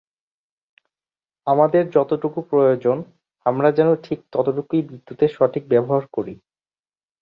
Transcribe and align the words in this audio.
আমাদের 1.47 1.83
যতটুকু 1.91 2.39
প্রয়োজন 2.49 2.97
আমরা 3.45 3.69
যেন 3.77 3.89
ঠিক 4.03 4.19
ততটুকুই 4.31 4.81
বিদ্যুতের 4.89 5.31
সঠিক 5.37 5.63
ব্যবহার 5.67 6.03
করি। 6.13 6.33